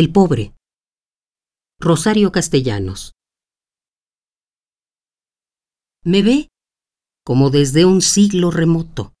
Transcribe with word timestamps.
El 0.00 0.12
pobre. 0.12 0.54
Rosario 1.78 2.32
Castellanos. 2.32 3.12
Me 6.02 6.22
ve 6.22 6.48
como 7.22 7.50
desde 7.50 7.84
un 7.84 8.00
siglo 8.00 8.50
remoto, 8.50 9.12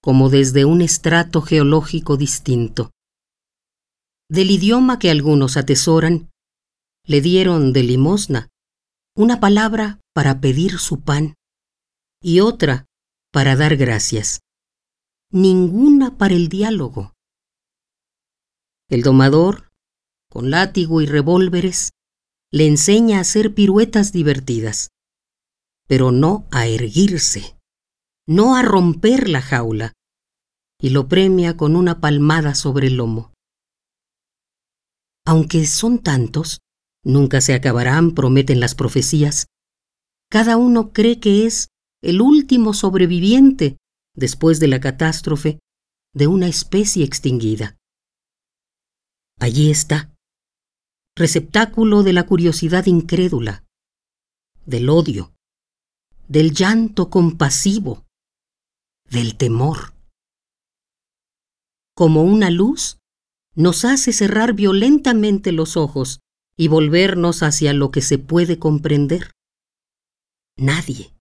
como 0.00 0.30
desde 0.30 0.64
un 0.64 0.80
estrato 0.80 1.42
geológico 1.42 2.16
distinto. 2.16 2.92
Del 4.30 4.52
idioma 4.52 4.98
que 4.98 5.10
algunos 5.10 5.58
atesoran, 5.58 6.30
le 7.04 7.20
dieron 7.20 7.74
de 7.74 7.82
limosna 7.82 8.48
una 9.14 9.38
palabra 9.38 10.00
para 10.14 10.40
pedir 10.40 10.78
su 10.78 11.02
pan 11.02 11.34
y 12.22 12.40
otra 12.40 12.86
para 13.34 13.54
dar 13.54 13.76
gracias, 13.76 14.40
ninguna 15.30 16.16
para 16.16 16.32
el 16.32 16.48
diálogo. 16.48 17.12
El 18.90 19.02
domador, 19.02 19.68
con 20.30 20.50
látigo 20.50 21.02
y 21.02 21.06
revólveres, 21.06 21.90
le 22.50 22.66
enseña 22.66 23.18
a 23.18 23.20
hacer 23.20 23.52
piruetas 23.52 24.12
divertidas, 24.12 24.88
pero 25.86 26.10
no 26.10 26.46
a 26.50 26.66
erguirse, 26.66 27.58
no 28.26 28.56
a 28.56 28.62
romper 28.62 29.28
la 29.28 29.42
jaula, 29.42 29.92
y 30.80 30.90
lo 30.90 31.06
premia 31.06 31.56
con 31.56 31.76
una 31.76 32.00
palmada 32.00 32.54
sobre 32.54 32.86
el 32.86 32.96
lomo. 32.96 33.34
Aunque 35.26 35.66
son 35.66 35.98
tantos, 35.98 36.60
nunca 37.04 37.42
se 37.42 37.52
acabarán, 37.52 38.14
prometen 38.14 38.58
las 38.58 38.74
profecías, 38.74 39.48
cada 40.30 40.56
uno 40.56 40.94
cree 40.94 41.20
que 41.20 41.44
es 41.44 41.68
el 42.02 42.22
último 42.22 42.72
sobreviviente 42.72 43.76
después 44.14 44.60
de 44.60 44.68
la 44.68 44.80
catástrofe 44.80 45.58
de 46.14 46.26
una 46.26 46.48
especie 46.48 47.04
extinguida. 47.04 47.76
Allí 49.40 49.70
está, 49.70 50.12
receptáculo 51.16 52.02
de 52.02 52.12
la 52.12 52.26
curiosidad 52.26 52.86
incrédula, 52.86 53.64
del 54.66 54.88
odio, 54.88 55.32
del 56.26 56.52
llanto 56.52 57.08
compasivo, 57.08 58.04
del 59.08 59.36
temor. 59.36 59.94
Como 61.94 62.24
una 62.24 62.50
luz, 62.50 62.98
nos 63.54 63.84
hace 63.84 64.12
cerrar 64.12 64.54
violentamente 64.54 65.52
los 65.52 65.76
ojos 65.76 66.20
y 66.56 66.66
volvernos 66.68 67.42
hacia 67.44 67.72
lo 67.72 67.92
que 67.92 68.02
se 68.02 68.18
puede 68.18 68.58
comprender. 68.58 69.30
Nadie, 70.56 71.12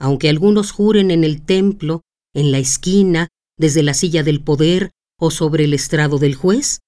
aunque 0.00 0.28
algunos 0.28 0.70
juren 0.70 1.10
en 1.10 1.24
el 1.24 1.44
templo, 1.44 2.02
en 2.32 2.52
la 2.52 2.58
esquina, 2.58 3.28
desde 3.58 3.82
la 3.82 3.94
silla 3.94 4.22
del 4.22 4.42
poder 4.42 4.92
o 5.18 5.32
sobre 5.32 5.64
el 5.64 5.74
estrado 5.74 6.18
del 6.18 6.36
juez, 6.36 6.80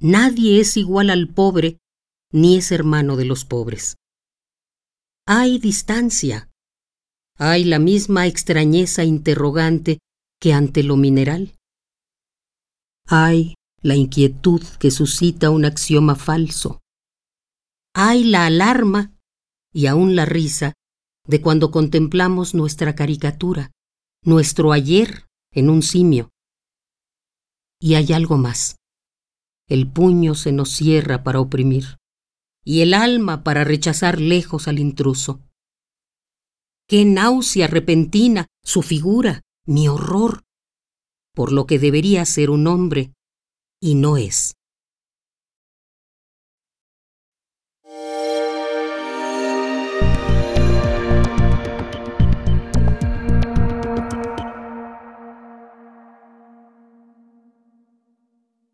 nadie 0.00 0.60
es 0.60 0.76
igual 0.76 1.10
al 1.10 1.28
pobre 1.28 1.78
ni 2.32 2.56
es 2.56 2.72
hermano 2.72 3.16
de 3.16 3.24
los 3.24 3.44
pobres. 3.44 3.96
Hay 5.26 5.58
distancia, 5.58 6.50
hay 7.36 7.64
la 7.64 7.78
misma 7.78 8.26
extrañeza 8.26 9.04
interrogante 9.04 9.98
que 10.40 10.52
ante 10.52 10.82
lo 10.82 10.96
mineral. 10.96 11.54
Hay 13.06 13.54
la 13.82 13.94
inquietud 13.94 14.62
que 14.78 14.90
suscita 14.90 15.50
un 15.50 15.64
axioma 15.64 16.16
falso. 16.16 16.80
Hay 17.94 18.24
la 18.24 18.46
alarma 18.46 19.16
y 19.72 19.86
aún 19.86 20.16
la 20.16 20.26
risa 20.26 20.74
de 21.26 21.40
cuando 21.40 21.70
contemplamos 21.70 22.54
nuestra 22.54 22.94
caricatura, 22.94 23.70
nuestro 24.22 24.72
ayer 24.72 25.26
en 25.52 25.70
un 25.70 25.82
simio. 25.82 26.30
Y 27.80 27.94
hay 27.94 28.12
algo 28.12 28.36
más. 28.36 28.76
El 29.70 29.90
puño 29.90 30.34
se 30.34 30.50
nos 30.50 30.70
cierra 30.70 31.22
para 31.22 31.40
oprimir, 31.40 31.98
y 32.64 32.80
el 32.80 32.92
alma 32.92 33.44
para 33.44 33.62
rechazar 33.62 34.20
lejos 34.20 34.66
al 34.66 34.80
intruso. 34.80 35.40
Qué 36.88 37.04
náusea 37.04 37.68
repentina 37.68 38.48
su 38.64 38.82
figura, 38.82 39.42
mi 39.64 39.86
horror, 39.86 40.42
por 41.34 41.52
lo 41.52 41.66
que 41.66 41.78
debería 41.78 42.24
ser 42.24 42.50
un 42.50 42.66
hombre 42.66 43.12
y 43.80 43.94
no 43.94 44.16
es. 44.16 44.54